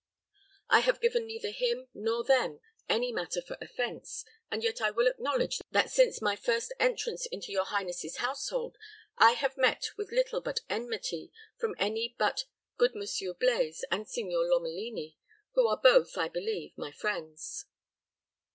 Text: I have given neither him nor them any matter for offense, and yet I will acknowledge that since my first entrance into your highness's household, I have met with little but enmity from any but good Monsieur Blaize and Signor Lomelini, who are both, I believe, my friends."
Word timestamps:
I 0.67 0.79
have 0.79 0.99
given 0.99 1.27
neither 1.27 1.51
him 1.51 1.87
nor 1.93 2.23
them 2.23 2.59
any 2.89 3.11
matter 3.11 3.39
for 3.39 3.55
offense, 3.61 4.25
and 4.49 4.63
yet 4.63 4.81
I 4.81 4.89
will 4.89 5.05
acknowledge 5.05 5.61
that 5.69 5.91
since 5.91 6.23
my 6.23 6.35
first 6.35 6.73
entrance 6.79 7.27
into 7.27 7.51
your 7.51 7.65
highness's 7.65 8.17
household, 8.17 8.79
I 9.19 9.33
have 9.33 9.57
met 9.57 9.91
with 9.97 10.11
little 10.11 10.41
but 10.41 10.61
enmity 10.71 11.31
from 11.55 11.75
any 11.77 12.15
but 12.17 12.45
good 12.79 12.95
Monsieur 12.95 13.35
Blaize 13.35 13.83
and 13.91 14.09
Signor 14.09 14.43
Lomelini, 14.47 15.17
who 15.53 15.67
are 15.67 15.77
both, 15.77 16.17
I 16.17 16.29
believe, 16.29 16.75
my 16.75 16.91
friends." 16.91 17.67